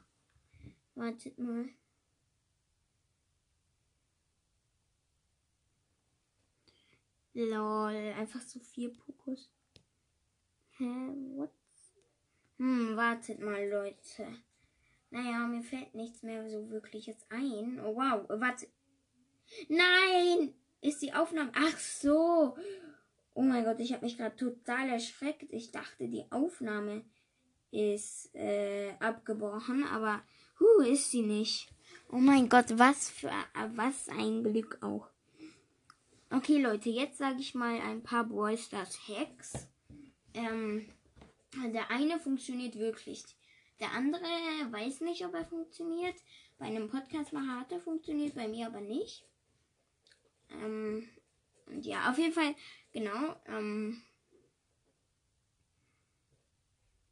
Wartet 0.95 1.37
mal. 1.39 1.69
Lol, 7.33 8.13
einfach 8.13 8.41
so 8.41 8.59
vier 8.59 8.93
Pokus. 8.93 9.49
Hä, 10.77 10.83
what? 11.35 11.51
Hm, 12.57 12.95
wartet 12.95 13.39
mal, 13.39 13.67
Leute. 13.67 14.27
Naja, 15.09 15.47
mir 15.47 15.63
fällt 15.63 15.95
nichts 15.95 16.21
mehr 16.23 16.47
so 16.49 16.69
wirklich 16.69 17.07
jetzt 17.07 17.31
ein. 17.31 17.79
Oh, 17.83 17.95
wow, 17.95 18.25
warte. 18.29 18.67
Nein! 19.67 20.53
Ist 20.81 21.01
die 21.01 21.13
Aufnahme. 21.13 21.51
Ach 21.55 21.77
so. 21.77 22.55
Oh 23.33 23.41
mein 23.41 23.63
Gott, 23.63 23.79
ich 23.79 23.93
habe 23.93 24.05
mich 24.05 24.17
gerade 24.17 24.35
total 24.35 24.89
erschreckt. 24.89 25.51
Ich 25.51 25.71
dachte, 25.71 26.07
die 26.07 26.25
Aufnahme 26.31 27.03
ist 27.71 28.33
äh, 28.35 28.91
abgebrochen, 28.99 29.83
aber 29.85 30.21
huh, 30.63 30.81
ist 30.81 31.11
sie 31.11 31.21
nicht. 31.21 31.69
Oh 32.09 32.17
mein 32.17 32.49
Gott, 32.49 32.77
was 32.77 33.09
für 33.09 33.31
was 33.75 34.09
ein 34.09 34.43
Glück 34.43 34.77
auch. 34.81 35.07
Okay, 36.29 36.61
Leute, 36.61 36.89
jetzt 36.89 37.17
sage 37.17 37.39
ich 37.39 37.53
mal 37.53 37.79
ein 37.79 38.01
paar 38.01 38.23
Brawl 38.23 38.57
Stars 38.57 38.97
Hacks. 39.07 39.67
Ähm, 40.33 40.89
der 41.73 41.91
eine 41.91 42.19
funktioniert 42.19 42.75
wirklich. 42.75 43.23
Der 43.79 43.91
andere 43.91 44.23
weiß 44.23 45.01
nicht, 45.01 45.25
ob 45.25 45.33
er 45.33 45.45
funktioniert. 45.45 46.15
Bei 46.57 46.65
einem 46.65 46.89
Podcast-Macher 46.89 47.59
hat 47.59 47.71
er 47.71 47.79
funktioniert, 47.79 48.35
bei 48.35 48.47
mir 48.47 48.67
aber 48.67 48.81
nicht. 48.81 49.25
Ähm, 50.49 51.07
und 51.67 51.85
ja, 51.85 52.09
auf 52.09 52.17
jeden 52.17 52.33
Fall, 52.33 52.55
genau. 52.91 53.35
Ähm, 53.47 54.01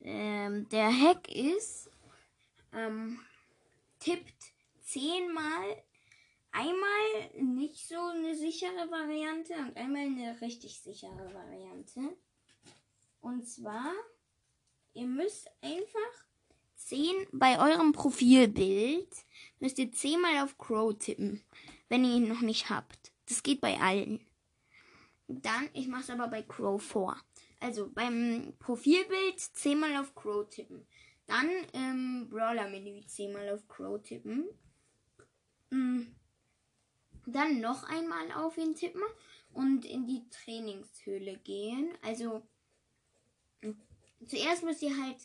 ähm, 0.02 0.68
der 0.70 0.92
Hack 0.92 1.30
ist, 1.30 1.90
ähm, 2.74 3.20
tippt 4.02 4.52
zehnmal 4.82 5.84
einmal 6.52 7.42
nicht 7.42 7.88
so 7.88 7.98
eine 7.98 8.36
sichere 8.36 8.92
Variante 8.92 9.54
und 9.54 9.78
einmal 9.78 10.06
eine 10.06 10.40
richtig 10.42 10.80
sichere 10.82 11.34
Variante. 11.34 12.18
Und 13.22 13.48
zwar, 13.48 13.94
ihr 14.94 15.08
müsst 15.08 15.50
einfach 15.62 16.26
10 16.76 17.28
bei 17.32 17.60
eurem 17.60 17.94
Profilbild 17.94 19.08
müsst 19.60 19.80
ihr 19.80 19.92
10 19.92 20.20
mal 20.20 20.44
auf 20.44 20.58
Crow 20.58 20.98
tippen, 20.98 21.42
wenn 21.90 22.04
ihr 22.04 22.16
ihn 22.16 22.28
noch 22.28 22.42
nicht 22.42 22.70
habt. 22.70 23.12
Das 23.28 23.44
geht 23.44 23.62
bei 23.62 23.80
allen. 23.80 24.26
Dann, 25.28 25.70
ich 25.74 25.88
mache 25.88 26.02
es 26.02 26.10
aber 26.10 26.28
bei 26.28 26.42
Crow 26.42 26.82
vor. 26.82 27.16
Also 27.60 27.90
beim 27.94 28.56
Profilbild 28.60 29.40
10 29.40 29.80
mal 29.80 29.96
auf 29.98 30.16
Crow 30.16 30.50
tippen. 30.50 30.88
Dann 31.28 31.50
im 31.74 32.30
Brawler-Menü 32.30 33.06
10 33.06 33.34
mal 33.34 33.50
auf 33.50 33.68
Crow 33.68 34.02
tippen. 34.02 34.50
Mm. 35.70 36.02
Dann 37.26 37.62
noch 37.62 37.84
einmal 37.84 38.32
auf 38.34 38.58
ihn 38.58 38.76
tippen 38.76 39.04
und 39.54 39.86
in 39.86 40.08
die 40.08 40.28
Trainingshöhle 40.30 41.38
gehen. 41.38 41.90
Also 42.02 42.42
zuerst 44.26 44.64
müsst 44.64 44.82
ihr 44.82 44.96
halt 44.98 45.18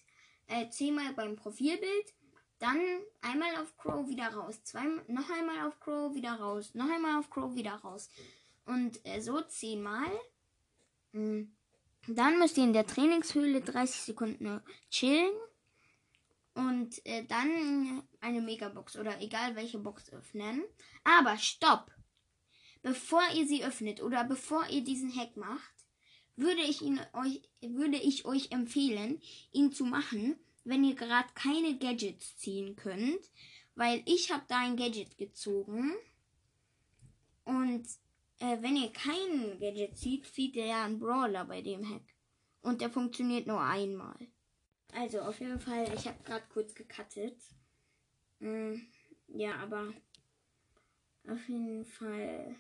äh, 0.46 0.68
zehnmal 0.70 1.12
beim 1.14 1.36
Profilbild, 1.36 2.14
dann 2.58 2.80
einmal 3.20 3.56
auf 3.56 3.76
Crow 3.76 4.08
wieder 4.08 4.28
raus, 4.28 4.62
zwei, 4.64 4.84
noch 5.08 5.28
einmal 5.30 5.66
auf 5.66 5.78
Crow 5.80 6.14
wieder 6.14 6.34
raus, 6.34 6.74
noch 6.74 6.88
einmal 6.88 7.18
auf 7.18 7.30
Crow 7.30 7.54
wieder 7.54 7.74
raus 7.74 8.08
und 8.64 9.04
äh, 9.04 9.20
so 9.20 9.40
zehnmal. 9.42 10.10
Hm. 11.12 11.54
Dann 12.08 12.38
müsst 12.38 12.56
ihr 12.56 12.64
in 12.64 12.72
der 12.72 12.86
Trainingshöhle 12.86 13.60
30 13.60 14.00
Sekunden 14.02 14.62
chillen 14.90 15.32
und 16.56 17.04
äh, 17.04 17.24
dann 17.26 18.02
eine 18.20 18.40
Megabox 18.40 18.96
oder 18.96 19.20
egal 19.20 19.54
welche 19.56 19.78
Box 19.78 20.10
öffnen. 20.10 20.64
Aber 21.04 21.36
stopp! 21.36 21.92
Bevor 22.82 23.22
ihr 23.34 23.46
sie 23.46 23.62
öffnet 23.62 24.02
oder 24.02 24.24
bevor 24.24 24.66
ihr 24.70 24.82
diesen 24.82 25.14
Hack 25.14 25.36
macht, 25.36 25.74
würde 26.34 26.62
ich 26.62 26.80
ihn 26.80 26.98
euch, 27.12 27.42
würde 27.60 27.98
ich 27.98 28.24
euch 28.24 28.52
empfehlen, 28.52 29.20
ihn 29.52 29.70
zu 29.70 29.84
machen, 29.84 30.36
wenn 30.64 30.84
ihr 30.84 30.94
gerade 30.94 31.28
keine 31.34 31.76
Gadgets 31.78 32.36
ziehen 32.38 32.74
könnt, 32.74 33.30
weil 33.74 34.02
ich 34.06 34.32
habe 34.32 34.44
da 34.48 34.58
ein 34.60 34.76
Gadget 34.76 35.18
gezogen 35.18 35.94
und 37.44 37.86
äh, 38.38 38.56
wenn 38.60 38.76
ihr 38.76 38.92
kein 38.92 39.58
Gadget 39.60 39.96
zieht, 39.96 40.26
zieht 40.26 40.56
ihr 40.56 40.66
ja 40.66 40.84
einen 40.84 40.98
Brawler 40.98 41.44
bei 41.44 41.60
dem 41.60 41.86
Hack 41.88 42.14
und 42.62 42.80
der 42.80 42.90
funktioniert 42.90 43.46
nur 43.46 43.60
einmal. 43.60 44.16
Also 44.96 45.20
auf 45.20 45.38
jeden 45.40 45.60
Fall, 45.60 45.92
ich 45.94 46.06
habe 46.06 46.22
gerade 46.24 46.46
kurz 46.48 46.74
gecuttet. 46.74 47.38
Mm, 48.38 48.76
ja, 49.28 49.56
aber 49.56 49.92
auf 51.28 51.48
jeden 51.48 51.84
Fall 51.84 52.56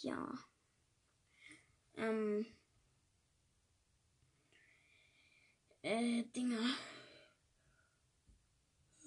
ja. 0.00 0.32
Ähm. 1.96 2.46
Äh, 5.82 6.22
Dinger. 6.34 6.64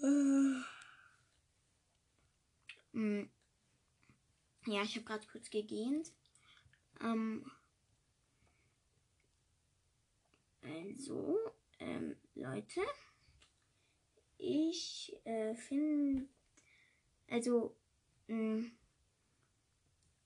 Äh. 0.03 0.61
Hm. 2.93 3.31
Ja, 4.67 4.83
ich 4.83 4.95
habe 4.95 5.05
gerade 5.05 5.27
kurz 5.27 5.49
gegähnt. 5.49 6.13
Ähm. 7.01 7.49
Also, 10.61 11.39
ähm, 11.79 12.15
Leute. 12.35 12.81
Ich 14.37 15.15
äh, 15.25 15.55
finde, 15.55 16.27
also, 17.27 17.75
mh, 18.27 18.35
hm, 18.35 18.71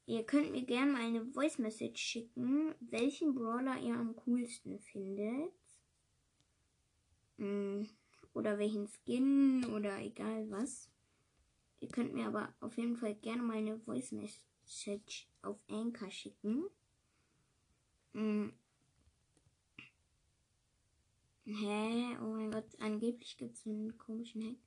Ihr 0.05 0.25
könnt 0.25 0.51
mir 0.51 0.63
gerne 0.63 0.91
mal 0.91 1.01
eine 1.01 1.25
Voice 1.25 1.59
Message 1.59 2.01
schicken, 2.01 2.75
welchen 2.81 3.33
Brawler 3.33 3.79
ihr 3.79 3.95
am 3.95 4.15
coolsten 4.17 4.79
findet. 4.79 5.53
Mm, 7.37 7.83
oder 8.33 8.57
welchen 8.57 8.87
Skin 8.87 9.65
oder 9.73 9.97
egal 9.99 10.49
was. 10.51 10.89
Ihr 11.79 11.87
könnt 11.87 12.13
mir 12.13 12.27
aber 12.27 12.53
auf 12.59 12.77
jeden 12.77 12.97
Fall 12.97 13.15
gerne 13.15 13.43
mal 13.43 13.57
eine 13.57 13.79
Voice 13.79 14.11
Message 14.11 15.29
auf 15.41 15.57
Anchor 15.69 16.11
schicken. 16.11 16.65
Mm. 18.11 18.49
Hä? 21.45 22.17
Oh 22.21 22.33
mein 22.33 22.51
Gott, 22.51 22.79
angeblich 22.79 23.37
gibt 23.37 23.55
es 23.55 23.65
einen 23.65 23.97
komischen 23.97 24.43
Hack. 24.43 24.57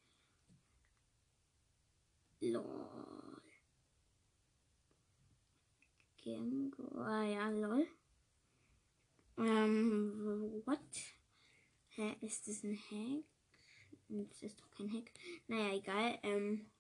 Lol. 2.41 3.43
Game. 6.23 6.73
Oh, 6.79 7.23
ja, 7.23 7.49
lol. 7.49 7.87
Ähm, 9.39 10.63
what? 10.67 10.81
Hä, 11.91 12.17
ist 12.21 12.47
das 12.47 12.63
ein 12.63 12.79
Hack? 12.91 13.25
Das 14.09 14.43
ist 14.43 14.61
doch 14.61 14.71
kein 14.71 14.93
Hack. 14.93 15.11
Naja, 15.49 15.75
egal. 15.75 16.19
Ähm, 16.23 16.71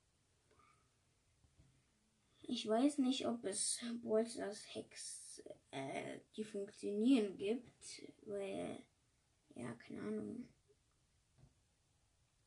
ich 2.43 2.69
weiß 2.69 2.99
nicht, 2.99 3.27
ob 3.27 3.45
es 3.45 3.81
Brawlstars 4.03 4.75
Hacks, 4.75 5.43
äh, 5.71 6.21
die 6.37 6.45
funktionieren 6.45 7.37
gibt, 7.37 8.03
weil, 8.23 8.85
ja, 9.57 9.73
keine 9.75 10.03
Ahnung. 10.03 10.49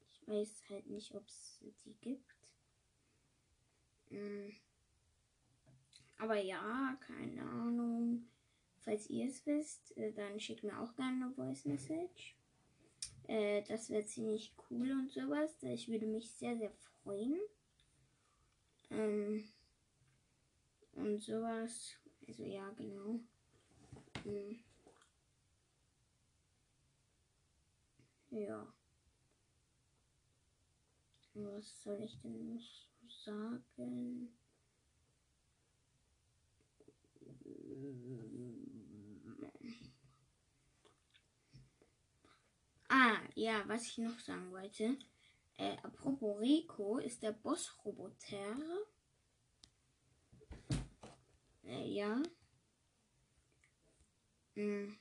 Ich 0.08 0.28
weiß 0.28 0.63
halt 0.69 0.88
nicht, 0.88 1.13
ob 1.15 1.28
es 1.28 1.60
die 1.86 1.95
gibt. 1.95 2.36
Hm. 4.10 4.52
Aber 6.17 6.38
ja, 6.38 6.98
keine 7.02 7.41
Ahnung. 7.41 8.28
Falls 8.80 9.10
ihr 9.10 9.28
es 9.28 9.45
wisst, 9.45 9.95
äh, 9.98 10.13
dann 10.13 10.39
schickt 10.39 10.63
mir 10.63 10.80
auch 10.80 10.95
gerne 10.95 11.26
eine 11.26 11.34
Voice 11.34 11.65
Message. 11.65 12.36
Äh, 13.28 13.63
das 13.63 13.89
wäre 13.89 14.06
ziemlich 14.06 14.54
cool 14.69 14.91
und 14.91 15.12
sowas. 15.12 15.52
Ich 15.62 15.88
würde 15.88 16.06
mich 16.06 16.32
sehr, 16.32 16.58
sehr 16.58 16.72
freuen. 16.72 17.39
Ähm, 18.91 19.43
und 20.93 21.22
sowas. 21.22 21.95
Also 22.28 22.43
ja, 22.43 22.69
genau. 22.72 23.19
Ja. 28.31 28.73
Was 31.33 31.83
soll 31.83 32.01
ich 32.03 32.19
denn 32.21 32.53
noch 32.53 32.61
sagen? 33.25 34.29
Ah, 42.87 43.17
ja, 43.35 43.63
was 43.67 43.85
ich 43.85 43.97
noch 43.99 44.19
sagen 44.19 44.51
wollte. 44.51 44.97
Äh, 45.57 45.77
apropos 45.83 46.39
Rico 46.39 46.97
ist 46.99 47.21
der 47.23 47.31
Bossroboter. 47.31 48.57
Äh, 51.63 51.87
ja. 51.93 52.21
Hm. 54.55 54.97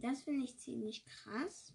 Das 0.00 0.22
finde 0.22 0.44
ich 0.44 0.58
ziemlich 0.58 1.04
krass. 1.04 1.72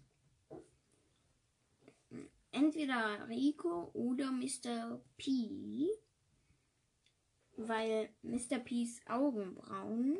Entweder 2.50 3.28
Rico 3.28 3.90
oder 3.94 4.30
Mr. 4.30 5.00
P 5.16 5.88
weil 7.56 8.08
Mr. 8.22 8.58
P's 8.58 9.00
Augenbrauen 9.06 10.18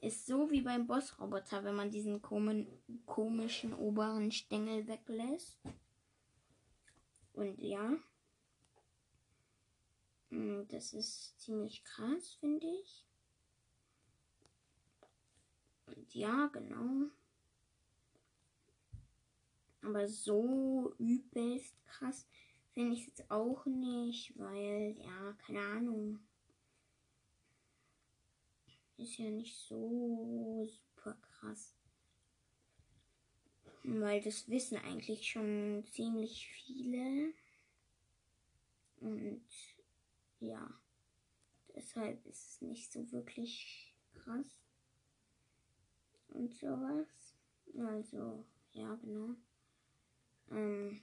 ist 0.00 0.26
so 0.26 0.50
wie 0.50 0.60
beim 0.60 0.86
Bossroboter, 0.86 1.64
wenn 1.64 1.74
man 1.74 1.90
diesen 1.90 2.20
komischen, 2.20 3.72
oberen 3.74 4.30
Stängel 4.30 4.86
weglässt. 4.86 5.58
Und 7.32 7.58
ja, 7.60 7.96
mm, 10.30 10.64
das 10.68 10.92
ist 10.92 11.40
ziemlich 11.40 11.82
krass, 11.84 12.36
finde 12.38 12.66
ich. 12.66 13.06
Ja, 16.12 16.46
genau. 16.52 17.10
Aber 19.82 20.08
so 20.08 20.94
übelst 20.98 21.74
krass 21.86 22.26
finde 22.72 22.94
ich 22.94 23.00
es 23.02 23.06
jetzt 23.06 23.30
auch 23.30 23.66
nicht, 23.66 24.38
weil, 24.38 24.96
ja, 24.98 25.32
keine 25.46 25.60
Ahnung 25.60 26.20
ist 28.96 29.18
ja 29.18 29.30
nicht 29.30 29.56
so 29.56 30.66
super 30.66 31.16
krass. 31.20 31.74
Weil 33.82 34.22
das 34.22 34.48
wissen 34.48 34.78
eigentlich 34.78 35.28
schon 35.28 35.84
ziemlich 35.92 36.48
viele. 36.48 37.34
Und 39.00 39.44
ja, 40.40 40.80
deshalb 41.74 42.24
ist 42.26 42.52
es 42.52 42.60
nicht 42.62 42.92
so 42.92 43.12
wirklich 43.12 43.94
krass. 44.14 44.63
Und 46.34 46.52
sowas. 46.52 47.36
Also, 47.78 48.44
ja, 48.72 48.94
genau. 48.96 49.36
Ähm, 50.50 51.00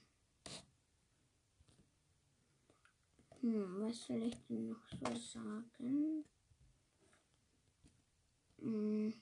hm, 3.39 3.81
was 3.81 4.05
soll 4.05 4.23
ich 4.23 4.45
denn 4.47 4.69
noch 4.69 4.87
so 4.99 5.15
sagen? 5.15 6.25
Hm, 8.59 9.13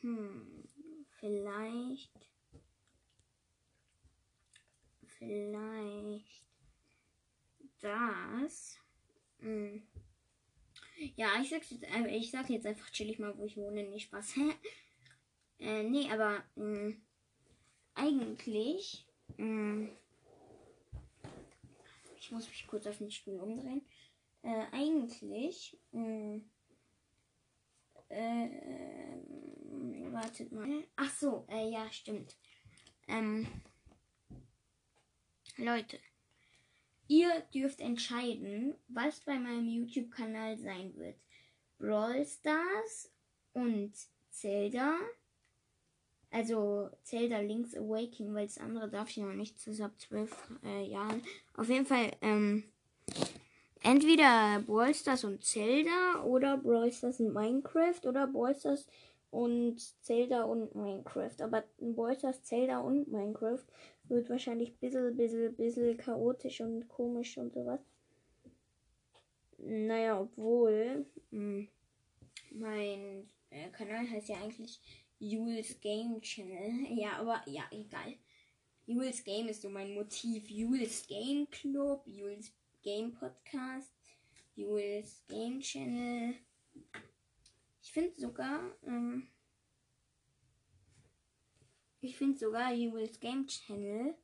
hm 0.00 0.64
vielleicht. 1.20 2.28
Vielleicht 5.06 6.42
das. 7.80 8.78
Hm. 9.38 9.82
Ja, 11.16 11.40
ich 11.40 11.50
sag's 11.50 11.70
jetzt, 11.70 11.84
äh, 11.84 12.06
ich 12.08 12.30
sag 12.30 12.48
jetzt 12.50 12.66
einfach 12.66 12.90
chillig 12.90 13.18
mal, 13.18 13.36
wo 13.36 13.44
ich 13.44 13.56
wohne, 13.56 13.84
nicht 13.84 14.04
Spaß. 14.04 14.34
äh, 15.58 15.82
nee, 15.82 16.10
aber 16.10 16.44
mh, 16.56 16.64
hm, 16.64 17.02
eigentlich. 17.94 19.06
Mh, 19.36 19.38
hm, 19.38 19.90
ich 22.18 22.30
muss 22.30 22.48
mich 22.48 22.66
kurz 22.66 22.86
auf 22.86 22.98
den 22.98 23.10
Stuhl 23.10 23.40
umdrehen. 23.40 23.84
Äh, 24.42 24.66
eigentlich. 24.72 25.78
Mh, 25.92 26.02
hm, 26.02 26.50
äh, 28.08 28.48
wartet 30.12 30.52
mal. 30.52 30.84
Ach 30.96 31.10
so, 31.10 31.46
äh, 31.48 31.70
ja, 31.70 31.90
stimmt. 31.90 32.36
Ähm, 33.08 33.46
Leute, 35.56 35.98
Ihr 37.12 37.28
dürft 37.52 37.82
entscheiden, 37.82 38.74
was 38.88 39.20
bei 39.20 39.38
meinem 39.38 39.68
YouTube-Kanal 39.68 40.56
sein 40.56 40.96
wird. 40.96 41.16
Brawl 41.78 42.24
Stars 42.24 43.12
und 43.52 43.92
Zelda. 44.30 44.94
Also 46.30 46.88
Zelda 47.02 47.40
Link's 47.40 47.76
Awakening, 47.76 48.34
weil 48.34 48.46
das 48.46 48.56
andere 48.56 48.88
darf 48.88 49.10
ich 49.10 49.18
noch 49.18 49.34
nicht, 49.34 49.56
das 49.56 49.66
ist 49.66 49.82
ab 49.82 49.92
12 49.98 50.34
äh, 50.64 50.86
Jahren. 50.86 51.22
Auf 51.54 51.68
jeden 51.68 51.84
Fall, 51.84 52.12
ähm, 52.22 52.64
entweder 53.82 54.62
Brawl 54.66 54.94
Stars 54.94 55.24
und 55.24 55.44
Zelda 55.44 56.22
oder 56.24 56.56
Brawl 56.56 56.90
Stars 56.90 57.20
und 57.20 57.34
Minecraft 57.34 58.06
oder 58.06 58.26
Brawl 58.26 58.54
Stars 58.54 58.86
und 59.32 59.80
Zelda 60.02 60.44
und 60.44 60.74
Minecraft. 60.74 61.42
Aber 61.42 61.64
Brawl 61.78 62.16
Stars, 62.16 62.42
Zelda 62.44 62.80
und 62.80 63.08
Minecraft 63.08 63.64
wird 64.12 64.30
wahrscheinlich 64.30 64.70
ein 64.70 64.78
bisschen, 64.78 65.16
bisschen, 65.16 65.56
bisschen 65.56 65.96
chaotisch 65.96 66.60
und 66.60 66.88
komisch 66.88 67.36
und 67.38 67.52
sowas. 67.52 67.80
Naja, 69.58 70.20
obwohl 70.20 71.06
mh, 71.30 71.38
hm, 71.38 71.68
mein 72.50 73.28
äh, 73.50 73.68
Kanal 73.70 74.08
heißt 74.08 74.28
ja 74.28 74.36
eigentlich 74.36 74.80
Jules 75.18 75.80
Game 75.80 76.20
Channel. 76.20 76.86
Ja, 76.96 77.12
aber 77.18 77.42
ja, 77.46 77.64
egal. 77.70 78.16
Jules 78.86 79.22
Game 79.24 79.48
ist 79.48 79.62
so 79.62 79.70
mein 79.70 79.94
Motiv. 79.94 80.50
Jules 80.50 81.06
Game 81.06 81.48
Club, 81.50 82.02
Jules 82.06 82.52
Game 82.82 83.12
Podcast, 83.12 83.94
Jules 84.56 85.22
Game 85.28 85.60
Channel. 85.60 86.34
Ich 87.82 87.92
finde 87.92 88.14
sogar, 88.14 88.60
ähm, 88.86 89.28
ich 92.02 92.16
finde 92.16 92.38
sogar 92.38 92.72
Jules 92.74 93.18
Game 93.20 93.46
Channel 93.46 94.14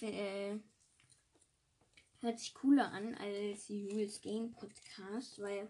äh, 0.00 0.58
hört 2.20 2.38
sich 2.38 2.54
cooler 2.54 2.90
an 2.92 3.14
als 3.16 3.68
Jules 3.68 4.20
Game 4.20 4.52
Podcast, 4.52 5.40
weil, 5.40 5.68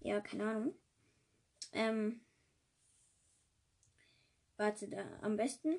ja, 0.00 0.20
keine 0.20 0.44
Ahnung. 0.44 0.74
Ähm, 1.72 2.20
warte 4.56 4.88
da 4.88 5.04
am 5.22 5.36
besten. 5.36 5.76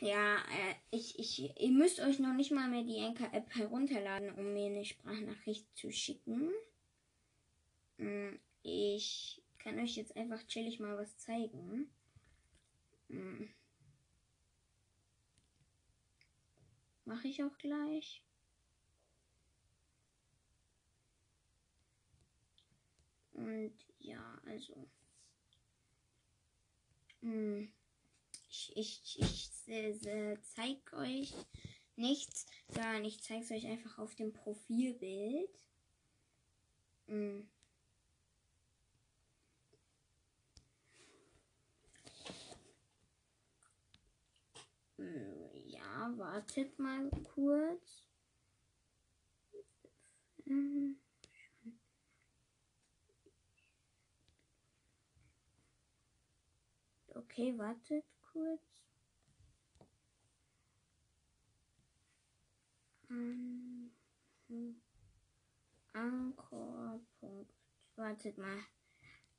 Ja, 0.00 0.36
äh, 0.36 0.74
ich, 0.90 1.18
ich, 1.18 1.58
ihr 1.58 1.70
müsst 1.70 2.00
euch 2.00 2.18
noch 2.18 2.34
nicht 2.34 2.50
mal 2.50 2.68
mehr 2.68 2.82
die 2.82 3.00
Anchor-App 3.00 3.54
herunterladen, 3.54 4.30
um 4.32 4.52
mir 4.52 4.66
eine 4.66 4.84
Sprachnachricht 4.84 5.66
zu 5.74 5.90
schicken. 5.90 6.52
Hm, 7.96 8.38
ich 8.62 9.42
kann 9.58 9.78
euch 9.78 9.96
jetzt 9.96 10.14
einfach 10.16 10.46
chillig 10.46 10.80
mal 10.80 10.98
was 10.98 11.16
zeigen. 11.16 11.90
Hm. 13.08 13.48
Mache 17.04 17.28
ich 17.28 17.42
auch 17.44 17.56
gleich. 17.58 18.22
Und 23.32 23.74
ja, 23.98 24.40
also. 24.46 24.88
Hm. 27.20 27.70
Ich, 28.48 28.72
ich, 28.76 29.18
ich 29.20 29.50
äh, 29.68 30.38
zeig 30.54 30.92
euch 30.92 31.34
nichts, 31.96 32.46
sondern 32.68 33.04
ich 33.04 33.22
zeige 33.22 33.44
es 33.44 33.50
euch 33.50 33.66
einfach 33.66 33.98
auf 33.98 34.14
dem 34.14 34.32
Profilbild. 34.32 35.50
Hm. 37.06 37.48
Ja, 44.98 46.12
wartet 46.16 46.78
mal 46.78 47.10
kurz. 47.24 48.06
Okay, 57.08 57.58
wartet 57.58 58.04
kurz. 58.32 58.62
Anchor. 65.92 67.00
Wartet 67.96 68.38
mal. 68.38 68.58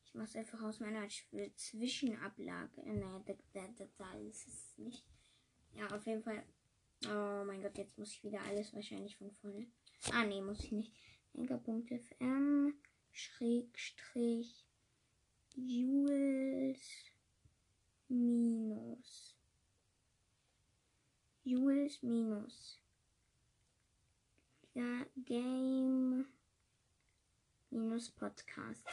Ich 0.06 0.14
mache 0.14 0.26
es 0.26 0.36
einfach 0.36 0.62
aus 0.62 0.80
meiner 0.80 1.08
Zwischenablage. 1.56 2.82
Nein, 2.84 3.24
da, 3.26 3.34
da, 3.54 3.86
da 3.98 4.14
ist 4.20 4.48
es 4.48 4.78
nicht. 4.78 5.17
Ja, 5.78 5.88
auf 5.96 6.06
jeden 6.08 6.24
Fall. 6.24 6.44
Oh 7.06 7.46
mein 7.46 7.62
Gott, 7.62 7.78
jetzt 7.78 7.98
muss 8.00 8.12
ich 8.12 8.24
wieder 8.24 8.42
alles 8.42 8.74
wahrscheinlich 8.74 9.16
von 9.18 9.32
vorne. 9.32 9.68
Ah, 10.12 10.26
nee, 10.26 10.42
muss 10.42 10.64
ich 10.64 10.72
nicht. 10.72 10.94
Anchor.fm 11.38 12.74
Schrägstrich 13.12 14.66
Jules 15.56 16.82
minus 18.08 19.36
Jules 21.44 22.02
minus 22.02 22.82
ja, 24.74 25.06
Game 25.26 26.28
minus 27.70 28.12
Podcast. 28.12 28.86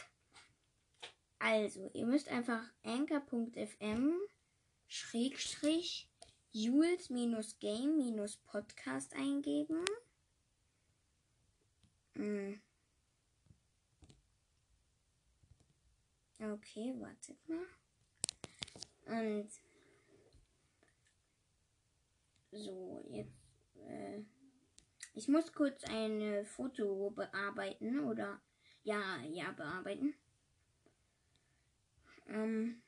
Also, 1.39 1.89
ihr 1.93 2.05
müsst 2.05 2.29
einfach 2.29 2.63
anchor.fm 2.83 4.13
Schrägstrich 4.87 6.09
Jules-Game-Podcast 6.55 9.13
eingeben. 9.13 9.85
Hm. 12.15 12.61
Okay, 16.39 16.95
wartet 16.97 17.37
mal. 17.49 17.67
Und 19.05 19.51
so, 22.51 23.05
jetzt. 23.09 23.35
Äh, 23.75 24.23
ich 25.13 25.27
muss 25.27 25.51
kurz 25.51 25.83
ein 25.83 26.45
Foto 26.45 27.09
bearbeiten 27.09 27.99
oder 27.99 28.39
ja, 28.83 29.21
ja, 29.23 29.51
bearbeiten. 29.51 30.15
Ähm, 32.27 32.81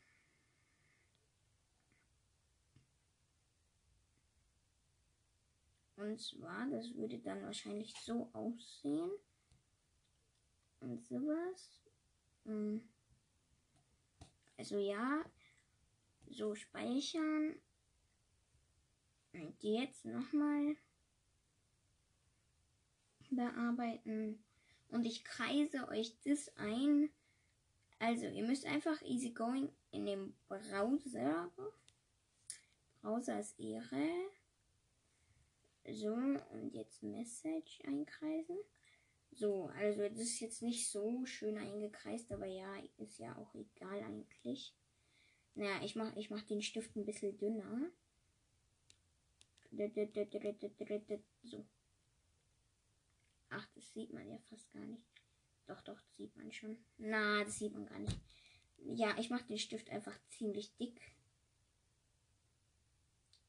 Und 5.98 6.22
zwar, 6.22 6.68
das 6.70 6.94
würde 6.94 7.18
dann 7.20 7.44
wahrscheinlich 7.44 7.94
so 8.02 8.30
aussehen. 8.34 9.12
Und 10.80 11.04
sowas. 11.04 11.82
Hm. 12.46 12.88
Also 14.58 14.78
ja, 14.78 15.26
so 16.30 16.54
speichern. 16.54 17.56
Und 19.34 19.64
jetzt 19.64 20.06
nochmal 20.06 20.78
bearbeiten. 23.32 24.44
Und 24.90 25.06
ich 25.06 25.24
kreise 25.24 25.88
euch 25.90 26.16
das 26.24 26.56
ein. 26.58 27.10
Also, 28.00 28.28
ihr 28.28 28.46
müsst 28.46 28.66
einfach 28.66 29.02
easygoing 29.02 29.70
in 29.92 30.06
dem 30.06 30.36
Browser. 30.48 31.52
Browser 33.02 33.40
ist 33.40 33.60
Ehre. 33.60 34.30
So, 35.92 36.14
und 36.14 36.74
jetzt 36.74 37.02
Message 37.02 37.80
einkreisen. 37.86 38.58
So, 39.32 39.68
also 39.78 40.02
das 40.10 40.20
ist 40.20 40.40
jetzt 40.40 40.62
nicht 40.62 40.90
so 40.90 41.26
schön 41.26 41.58
eingekreist, 41.58 42.32
aber 42.32 42.46
ja, 42.46 42.76
ist 42.98 43.20
ja 43.20 43.36
auch 43.38 43.54
egal 43.56 44.04
eigentlich. 44.04 44.76
Naja, 45.56 45.84
ich 45.84 45.96
mach, 45.96 46.16
ich 46.16 46.30
mach 46.30 46.42
den 46.44 46.62
Stift 46.62 46.96
ein 46.96 47.06
bisschen 47.06 47.38
dünner. 47.38 47.90
So. 51.44 51.66
Ach, 53.50 53.68
das 53.76 53.94
sieht 53.94 54.12
man 54.12 54.28
ja 54.30 54.38
fast 54.50 54.72
gar 54.74 54.86
nicht. 54.86 55.04
Doch, 55.68 55.82
doch, 55.82 56.00
das 56.02 56.16
sieht 56.18 56.36
man 56.36 56.52
schon. 56.52 56.78
Na, 56.98 57.44
das 57.44 57.60
sieht 57.60 57.74
man 57.74 57.86
gar 57.86 58.00
nicht. 58.00 58.18
Ja, 58.78 59.18
ich 59.18 59.30
mache 59.30 59.48
den 59.48 59.58
Stift 59.58 59.90
einfach 59.90 60.18
ziemlich 60.30 60.76
dick. 60.78 61.02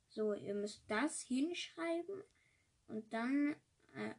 So, 0.08 0.32
ihr 0.32 0.54
müsst 0.54 0.82
das 0.88 1.22
hinschreiben 1.22 2.22
und 2.88 3.12
dann, 3.12 3.56
äh, 3.94 4.14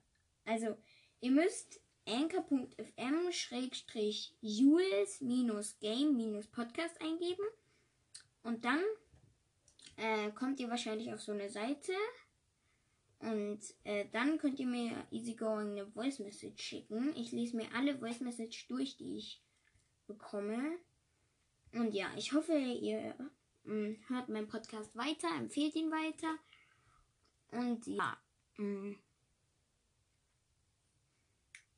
also, 0.46 0.78
ihr 1.20 1.32
müsst 1.32 1.82
anchor.fm 2.06 3.32
schrägstrich 3.32 4.36
Jules 4.42 5.22
minus 5.22 5.80
Game 5.80 6.16
minus 6.16 6.48
Podcast 6.48 7.00
eingeben 7.02 7.44
und 8.44 8.66
dann 8.66 8.82
äh, 9.98 10.32
kommt 10.32 10.60
ihr 10.60 10.70
wahrscheinlich 10.70 11.14
auf 11.14 11.22
so 11.22 11.32
eine 11.32 11.50
Seite 11.50 11.94
und 13.20 13.60
äh, 13.84 14.06
dann 14.12 14.38
könnt 14.38 14.60
ihr 14.60 14.68
mir 14.68 14.92
easygoing 15.12 15.72
eine 15.72 15.88
Voice 15.88 16.20
Message 16.20 16.64
schicken. 16.64 17.14
Ich 17.18 17.32
lese 17.32 17.58
mir 17.58 17.68
alle 17.76 17.98
Voice 17.98 18.22
Message 18.22 18.68
durch, 18.70 18.96
die 18.96 19.18
ich 19.18 19.44
bekomme. 20.08 20.78
Und 21.74 21.94
ja, 21.94 22.08
ich 22.16 22.32
hoffe, 22.32 22.58
ihr 22.58 23.14
hört 24.08 24.30
meinen 24.30 24.48
Podcast 24.48 24.96
weiter, 24.96 25.30
empfehlt 25.38 25.76
ihn 25.76 25.92
weiter. 25.92 26.38
Und 27.52 27.86
ja, 27.88 28.18
mm, 28.58 28.94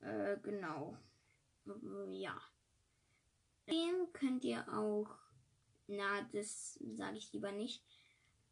äh, 0.02 0.38
genau. 0.42 0.98
Ja. 2.10 2.40
Dem 3.70 4.12
könnt 4.14 4.44
ihr 4.44 4.68
auch, 4.74 5.16
na, 5.88 6.22
das 6.34 6.80
sage 6.82 7.18
ich 7.18 7.32
lieber 7.32 7.52
nicht, 7.52 7.84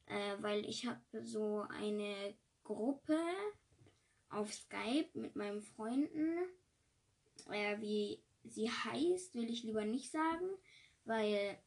äh, 0.06 0.36
weil 0.40 0.66
ich 0.66 0.86
habe 0.86 1.02
so 1.24 1.66
eine 1.70 2.36
Gruppe 2.64 3.20
auf 4.30 4.54
Skype 4.54 5.10
mit 5.14 5.36
meinen 5.36 5.62
Freunden. 5.62 6.38
Äh, 7.50 7.80
wie 7.82 8.22
sie 8.44 8.70
heißt, 8.70 9.34
will 9.36 9.50
ich 9.50 9.64
lieber 9.64 9.86
nicht 9.86 10.12
sagen, 10.12 10.50
weil 11.06 11.58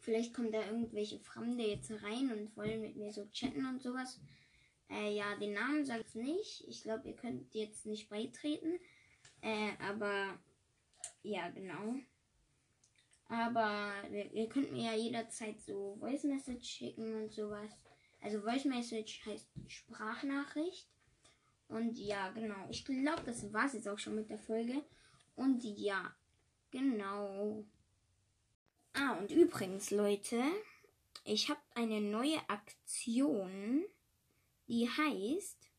vielleicht 0.00 0.34
kommen 0.34 0.52
da 0.52 0.64
irgendwelche 0.66 1.18
Fremde 1.20 1.64
jetzt 1.64 1.90
rein 2.02 2.32
und 2.32 2.56
wollen 2.56 2.80
mit 2.80 2.96
mir 2.96 3.12
so 3.12 3.26
chatten 3.30 3.66
und 3.66 3.82
sowas. 3.82 4.20
Äh, 4.88 5.14
ja, 5.14 5.36
den 5.36 5.52
Namen 5.52 5.84
sage 5.84 6.04
ich 6.06 6.14
nicht. 6.14 6.64
Ich 6.68 6.82
glaube, 6.82 7.08
ihr 7.08 7.16
könnt 7.16 7.54
jetzt 7.54 7.86
nicht 7.86 8.08
beitreten. 8.08 8.78
Äh, 9.40 9.72
aber 9.88 10.38
ja, 11.22 11.48
genau. 11.50 11.94
Aber 13.28 13.92
ihr 14.32 14.48
könnt 14.48 14.72
mir 14.72 14.92
ja 14.92 14.96
jederzeit 14.96 15.60
so 15.60 15.96
Voice 16.00 16.24
Message 16.24 16.68
schicken 16.68 17.14
und 17.22 17.32
sowas. 17.32 17.70
Also 18.20 18.40
Voice 18.40 18.64
Message 18.64 19.24
heißt 19.24 19.48
Sprachnachricht. 19.68 20.88
Und 21.68 21.96
ja, 21.96 22.30
genau. 22.30 22.68
Ich 22.68 22.84
glaube, 22.84 23.22
das 23.24 23.52
war 23.52 23.66
es 23.66 23.74
jetzt 23.74 23.88
auch 23.88 23.98
schon 23.98 24.16
mit 24.16 24.28
der 24.28 24.40
Folge. 24.40 24.82
Und 25.36 25.62
ja, 25.62 26.12
genau. 26.72 27.64
Ah, 28.92 29.12
und 29.18 29.30
übrigens, 29.30 29.90
Leute, 29.90 30.42
ich 31.24 31.48
habe 31.48 31.60
eine 31.74 32.00
neue 32.00 32.38
Aktion, 32.48 33.84
die 34.68 34.88
heißt 34.88 35.70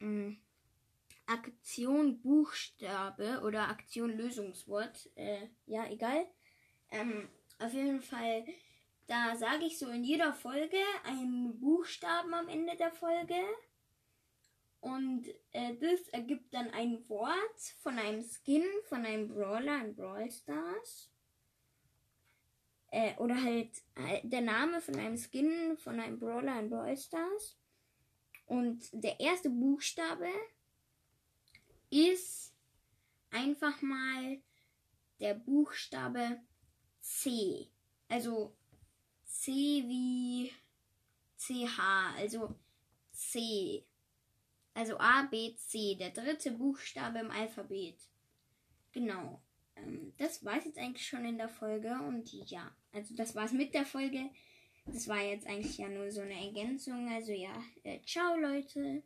mh, 0.00 0.06
hm, 0.06 0.38
Aktion 1.26 2.20
Buchstabe 2.20 3.40
oder 3.44 3.68
Aktion 3.68 4.10
Lösungswort. 4.10 5.10
Äh, 5.14 5.48
ja, 5.66 5.86
egal. 5.88 6.26
Ähm, 6.90 7.28
auf 7.58 7.72
jeden 7.72 8.02
Fall 8.02 8.44
da 9.06 9.36
sage 9.36 9.66
ich 9.66 9.78
so 9.78 9.88
in 9.88 10.02
jeder 10.02 10.32
Folge 10.32 10.78
einen 11.04 11.60
Buchstaben 11.60 12.32
am 12.32 12.48
Ende 12.48 12.74
der 12.76 12.90
Folge. 12.90 13.36
Und 14.80 15.26
äh, 15.52 15.74
das 15.76 16.08
ergibt 16.08 16.52
dann 16.54 16.70
ein 16.70 17.06
Wort 17.08 17.60
von 17.82 17.98
einem 17.98 18.22
Skin, 18.22 18.64
von 18.84 19.04
einem 19.04 19.28
Brawler 19.28 19.84
in 19.84 19.94
Brawl 19.94 20.30
Stars. 20.30 21.10
Äh, 22.94 23.16
oder 23.16 23.34
halt 23.42 23.82
äh, 23.96 24.20
der 24.22 24.40
Name 24.40 24.80
von 24.80 24.94
einem 24.94 25.16
Skin, 25.16 25.76
von 25.78 25.98
einem 25.98 26.16
Brawler 26.16 26.60
in 26.60 26.70
Brawl 26.70 26.96
Stars. 26.96 27.58
Und 28.46 28.88
der 28.92 29.18
erste 29.18 29.50
Buchstabe 29.50 30.28
ist 31.90 32.54
einfach 33.30 33.82
mal 33.82 34.40
der 35.18 35.34
Buchstabe 35.34 36.40
C. 37.00 37.68
Also 38.06 38.54
C 39.24 39.50
wie 39.50 40.52
CH, 41.36 41.80
also 42.16 42.54
C. 43.10 43.84
Also 44.72 44.98
A, 44.98 45.22
B, 45.22 45.56
C, 45.56 45.96
der 45.96 46.10
dritte 46.10 46.52
Buchstabe 46.52 47.18
im 47.18 47.32
Alphabet. 47.32 47.98
Genau. 48.92 49.42
Ähm, 49.74 50.14
das 50.16 50.44
war 50.44 50.58
es 50.58 50.66
jetzt 50.66 50.78
eigentlich 50.78 51.08
schon 51.08 51.24
in 51.24 51.38
der 51.38 51.48
Folge 51.48 51.92
und 52.06 52.32
ja, 52.32 52.72
also 52.94 53.14
das 53.14 53.34
war's 53.34 53.52
mit 53.52 53.74
der 53.74 53.84
Folge. 53.84 54.30
Das 54.86 55.08
war 55.08 55.22
jetzt 55.22 55.46
eigentlich 55.46 55.78
ja 55.78 55.88
nur 55.88 56.10
so 56.10 56.20
eine 56.20 56.34
Ergänzung. 56.46 57.08
Also 57.08 57.32
ja, 57.32 57.54
äh, 57.82 58.00
ciao 58.06 58.36
Leute. 58.36 59.02